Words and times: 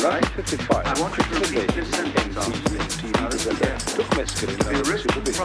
December. 0.00 0.16
In 0.16 0.32
1955, 0.32 0.86
I 0.86 1.00
want 1.00 1.12
you 1.16 1.24
to 1.24 1.34
repeat 1.40 1.68
this 1.76 1.88
sentence 1.90 2.36
after 2.36 2.68
the 2.70 2.78
of 5.04 5.24
the 5.24 5.30
This 5.30 5.38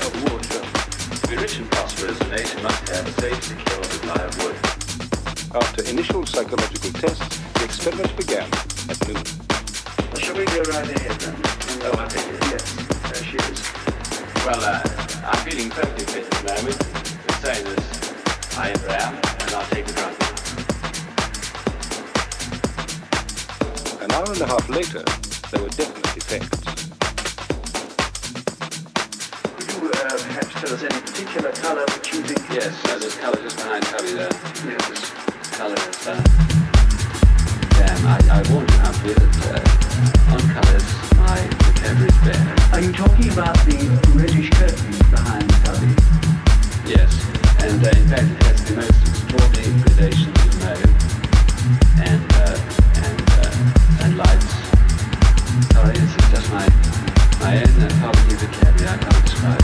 of 0.00 0.12
water. 0.24 0.60
A 1.32 1.36
nation 1.36 1.70
must. 2.62 2.90
After 5.52 5.82
initial 5.84 6.24
psychological 6.24 6.92
tests, 6.92 7.38
the 7.54 7.64
experiment 7.64 8.16
began 8.16 8.48
at 8.88 8.98
noon. 9.06 9.24
Shall 10.16 10.36
we 10.36 10.44
go 10.46 10.62
right 10.70 10.88
ahead 10.88 11.20
then? 11.20 11.36
Oh, 11.82 11.98
I. 11.98 13.60
Well, 14.46 14.62
uh, 14.64 14.80
I'm 15.26 15.40
feeling 15.44 15.70
perfectly 15.70 16.06
fit 16.06 16.24
at 16.24 16.30
the 16.30 16.44
moment, 16.54 16.78
same 17.42 17.66
as 17.66 17.82
I 18.56 18.70
am, 18.70 19.14
and 19.14 19.50
I'll 19.54 19.66
take 19.68 19.86
the 19.86 19.92
drug 19.92 20.29
An 24.10 24.16
hour 24.16 24.32
and 24.32 24.40
a 24.40 24.46
half 24.46 24.68
later, 24.68 25.04
there 25.52 25.62
were 25.62 25.68
definite 25.68 26.16
effects. 26.18 26.50
Could 29.54 29.70
you 29.70 29.88
uh, 29.88 30.18
perhaps 30.18 30.52
tell 30.58 30.74
us 30.74 30.82
any 30.82 31.00
particular 31.00 31.52
colour 31.52 31.86
which 31.94 32.12
you 32.12 32.22
think 32.22 32.42
Yes, 32.50 32.74
uh, 32.90 32.98
there's 32.98 33.14
colour 33.18 33.36
just 33.36 33.56
behind 33.56 33.84
Tubby 33.84 34.14
there. 34.18 34.34
Yes. 34.66 35.14
Colour 35.54 35.78
is, 35.78 36.06
uh, 36.10 36.18
damn, 37.78 38.02
I, 38.10 38.18
I 38.34 38.42
warned 38.50 38.68
you 38.68 38.78
how 38.82 38.90
to 38.90 38.98
do. 38.98 39.14
Uh, 39.46 40.34
on 40.34 40.42
colours, 40.58 40.86
my 41.14 41.38
vocabulary 41.70 42.10
is 42.10 42.18
bad. 42.26 42.74
Are 42.74 42.80
you 42.80 42.90
talking 42.90 43.30
about 43.30 43.54
the 43.62 43.78
reddish 44.18 44.50
curtains 44.50 44.98
behind 45.06 45.46
the 45.46 45.58
cubby? 45.62 45.94
Yes, 46.90 47.14
and 47.62 47.78
uh, 47.78 47.94
in 47.94 48.08
fact 48.10 48.26
it 48.26 48.42
has 48.42 48.58
the 48.66 48.74
most 48.74 48.90
extraordinary 49.06 49.70
gradations 49.86 50.34
of 50.34 50.54
mode 50.66 50.90
and 52.02 52.10
and 52.10 52.29
and 54.02 54.16
lights. 54.16 54.70
Just 56.30 56.50
my 56.52 56.66
my 57.40 57.58
own 57.58 57.90
vocabulary. 58.38 58.88
I 58.88 58.96
can't 58.96 59.24
describe. 59.24 59.62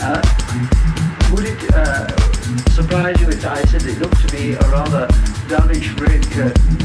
Uh, 0.00 0.20
would 1.32 1.44
it 1.44 1.74
uh, 1.74 2.06
surprise 2.70 3.20
you 3.20 3.28
if 3.28 3.44
I 3.44 3.62
said 3.64 3.82
it 3.84 3.98
looked 3.98 4.20
to 4.26 4.36
be 4.36 4.52
a 4.52 4.60
rather 4.70 5.08
dullish 5.48 5.92
red 6.00 6.22
curtain, 6.30 6.78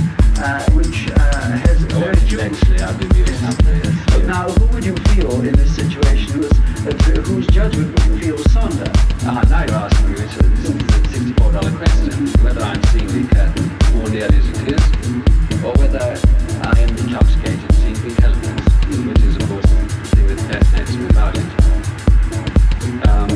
uh, 0.44 0.60
which 0.72 1.10
uh, 1.10 1.58
has 1.64 1.80
very 1.96 2.18
eventually 2.34 2.80
I'll 2.82 2.96
amused 2.96 3.40
someday. 3.40 3.80
Yes. 3.80 4.28
Now, 4.28 4.50
who 4.50 4.66
would 4.74 4.86
you 4.86 4.96
feel 5.16 5.42
in 5.42 5.54
this 5.54 5.76
situation? 5.76 6.34
Whose, 6.34 6.52
uh, 6.52 7.22
whose 7.24 7.48
judgment 7.48 7.94
would 7.94 8.06
you 8.06 8.20
feel 8.20 8.38
sonder? 8.52 8.92
Ah, 9.24 9.42
now 9.50 9.64
you're 9.64 9.76
asking 9.76 10.12
me. 10.12 10.20
It's 10.20 10.36
a, 10.36 10.44
this 10.44 10.70
a 10.70 11.10
sixty-four 11.10 11.52
dollar 11.52 11.72
question. 11.72 12.28
Whether 12.44 12.62
I'm 12.62 12.84
seeing 12.92 13.08
the 13.08 13.24
curtain 13.34 13.66
more 13.96 14.10
nearly 14.10 14.38
as 14.38 14.48
it 14.50 14.68
is, 14.76 14.84
or 15.64 15.74
whether 15.80 16.20
I 16.62 16.80
am 16.80 16.90
intoxicated 16.98 17.74
seeing 17.76 17.96
the 18.04 18.12
elements, 18.24 18.68
which 19.08 19.24
is 19.24 19.36
of 19.38 19.48
course 19.48 19.66
the 19.66 19.76
thing 20.12 20.28
that 20.28 20.40
fascinates 20.52 20.96
me 20.96 21.06
about 21.08 21.38
it. 21.38 21.48
Um, 23.08 23.30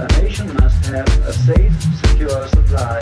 a 0.00 0.22
nation 0.22 0.46
must 0.54 0.86
have 0.86 1.08
a 1.26 1.32
safe, 1.32 1.72
secure 2.00 2.48
supply 2.48 2.98